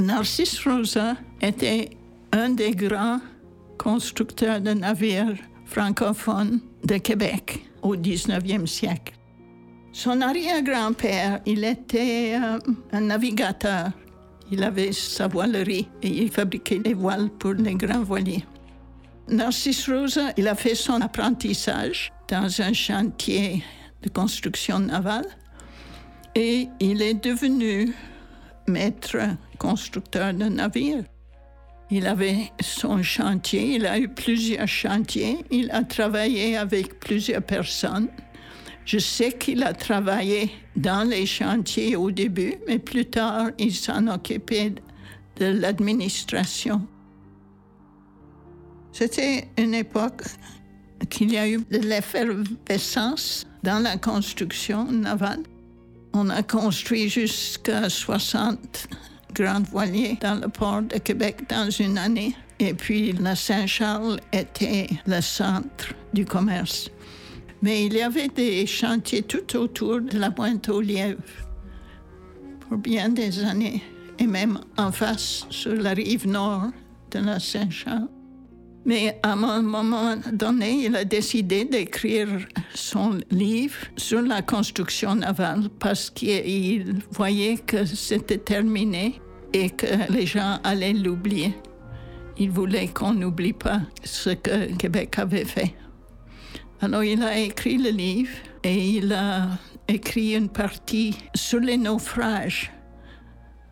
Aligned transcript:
Narcisse 0.00 0.60
Rosa 0.66 1.16
était 1.40 1.90
un 2.32 2.50
des 2.50 2.72
grands 2.72 3.20
constructeurs 3.78 4.60
de 4.60 4.72
navires 4.72 5.36
francophones 5.64 6.60
de 6.84 6.98
Québec 6.98 7.64
au 7.82 7.96
19e 7.96 8.66
siècle. 8.66 9.14
Son 9.92 10.20
arrière-grand-père, 10.20 11.40
il 11.46 11.64
était 11.64 12.36
euh, 12.38 12.58
un 12.92 13.00
navigateur. 13.00 13.90
Il 14.52 14.62
avait 14.62 14.92
sa 14.92 15.28
voilerie 15.28 15.88
et 16.02 16.08
il 16.08 16.30
fabriquait 16.30 16.80
les 16.84 16.92
voiles 16.92 17.30
pour 17.30 17.54
les 17.54 17.74
grands 17.74 18.02
voiliers. 18.02 18.44
Narcisse 19.28 19.88
Rosa, 19.88 20.32
il 20.36 20.46
a 20.46 20.54
fait 20.54 20.74
son 20.74 21.00
apprentissage 21.00 22.12
dans 22.28 22.60
un 22.60 22.74
chantier 22.74 23.64
de 24.02 24.10
construction 24.10 24.78
navale 24.78 25.26
et 26.34 26.68
il 26.80 27.00
est 27.00 27.14
devenu 27.14 27.94
maître 28.68 29.16
constructeur 29.58 30.34
de 30.34 30.44
navires. 30.44 31.04
Il 31.90 32.06
avait 32.06 32.50
son 32.60 33.02
chantier, 33.02 33.76
il 33.76 33.86
a 33.86 33.98
eu 33.98 34.08
plusieurs 34.08 34.66
chantiers, 34.66 35.38
il 35.50 35.70
a 35.70 35.84
travaillé 35.84 36.56
avec 36.56 36.98
plusieurs 36.98 37.42
personnes. 37.42 38.08
Je 38.84 38.98
sais 38.98 39.32
qu'il 39.32 39.62
a 39.62 39.72
travaillé 39.72 40.50
dans 40.74 41.08
les 41.08 41.26
chantiers 41.26 41.96
au 41.96 42.10
début, 42.10 42.54
mais 42.66 42.78
plus 42.78 43.06
tard, 43.06 43.50
il 43.58 43.74
s'en 43.74 44.08
occupait 44.08 44.72
de 45.36 45.46
l'administration. 45.46 46.86
C'était 48.92 49.48
une 49.58 49.74
époque 49.74 50.22
qu'il 51.10 51.32
y 51.32 51.36
a 51.36 51.48
eu 51.48 51.58
de 51.70 51.78
l'effervescence 51.78 53.46
dans 53.62 53.80
la 53.80 53.96
construction 53.96 54.90
navale. 54.90 55.42
On 56.18 56.30
a 56.30 56.42
construit 56.42 57.10
jusqu'à 57.10 57.90
60 57.90 58.88
grands 59.34 59.60
voiliers 59.60 60.16
dans 60.18 60.40
le 60.40 60.48
port 60.48 60.80
de 60.80 60.96
Québec 60.96 61.42
dans 61.46 61.68
une 61.68 61.98
année. 61.98 62.34
Et 62.58 62.72
puis 62.72 63.12
la 63.12 63.36
Saint-Charles 63.36 64.18
était 64.32 64.88
le 65.06 65.20
centre 65.20 65.92
du 66.14 66.24
commerce. 66.24 66.88
Mais 67.60 67.84
il 67.84 67.92
y 67.92 68.00
avait 68.00 68.28
des 68.28 68.66
chantiers 68.66 69.24
tout 69.24 69.58
autour 69.58 70.00
de 70.00 70.18
la 70.18 70.30
pointe 70.30 70.70
aux 70.70 70.80
lièvres 70.80 71.20
pour 72.60 72.78
bien 72.78 73.10
des 73.10 73.44
années, 73.44 73.82
et 74.18 74.26
même 74.26 74.58
en 74.78 74.92
face, 74.92 75.44
sur 75.50 75.74
la 75.74 75.92
rive 75.92 76.26
nord 76.26 76.68
de 77.10 77.18
la 77.18 77.38
Saint-Charles. 77.38 78.08
Mais 78.86 79.18
à 79.24 79.32
un 79.32 79.62
moment 79.62 80.14
donné, 80.32 80.84
il 80.84 80.94
a 80.94 81.04
décidé 81.04 81.64
d'écrire 81.64 82.28
son 82.72 83.18
livre 83.32 83.78
sur 83.96 84.22
la 84.22 84.42
construction 84.42 85.16
navale 85.16 85.68
parce 85.80 86.08
qu'il 86.08 86.94
voyait 87.10 87.58
que 87.58 87.84
c'était 87.84 88.38
terminé 88.38 89.20
et 89.52 89.70
que 89.70 89.86
les 90.12 90.24
gens 90.24 90.60
allaient 90.62 90.92
l'oublier. 90.92 91.52
Il 92.38 92.52
voulait 92.52 92.86
qu'on 92.86 93.12
n'oublie 93.12 93.54
pas 93.54 93.80
ce 94.04 94.30
que 94.30 94.72
Québec 94.76 95.18
avait 95.18 95.44
fait. 95.44 95.74
Alors 96.80 97.02
il 97.02 97.20
a 97.24 97.36
écrit 97.38 97.78
le 97.78 97.90
livre 97.90 98.30
et 98.62 98.76
il 98.76 99.12
a 99.12 99.48
écrit 99.88 100.36
une 100.36 100.48
partie 100.48 101.16
sur 101.34 101.58
les 101.58 101.76
naufrages 101.76 102.70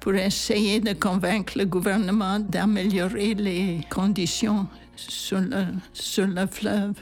pour 0.05 0.15
essayer 0.17 0.81
de 0.81 0.93
convaincre 0.93 1.55
le 1.57 1.65
gouvernement 1.65 2.39
d'améliorer 2.39 3.33
les 3.33 3.81
conditions 3.89 4.67
sur 4.97 5.41
le, 5.41 5.65
sur 5.95 6.27
le 6.27 6.47
fleuve. 6.47 6.93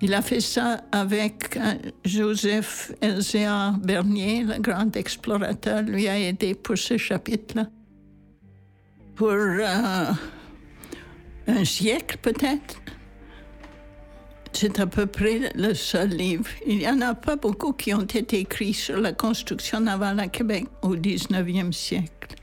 Il 0.00 0.14
a 0.14 0.22
fait 0.22 0.40
ça 0.40 0.80
avec 0.90 1.58
euh, 1.58 1.74
Joseph 2.06 2.90
Elzéar 3.02 3.76
Bernier, 3.76 4.44
le 4.44 4.62
grand 4.62 4.96
explorateur, 4.96 5.82
lui 5.82 6.08
a 6.08 6.18
aidé 6.18 6.54
pour 6.54 6.78
ce 6.78 6.96
chapitre-là. 6.96 7.66
Pour 9.14 9.28
euh, 9.28 10.06
un 11.46 11.64
siècle 11.66 12.16
peut-être. 12.22 12.80
C'est 14.56 14.78
à 14.78 14.86
peu 14.86 15.06
près 15.06 15.52
le 15.56 15.74
seul 15.74 16.10
livre. 16.10 16.46
Il 16.64 16.78
n'y 16.78 16.88
en 16.88 17.00
a 17.00 17.14
pas 17.14 17.34
beaucoup 17.34 17.72
qui 17.72 17.92
ont 17.92 18.02
été 18.02 18.38
écrits 18.38 18.72
sur 18.72 18.98
la 19.00 19.12
construction 19.12 19.80
navale 19.80 20.20
à 20.20 20.28
Québec 20.28 20.66
au 20.82 20.94
19e 20.94 21.72
siècle. 21.72 22.36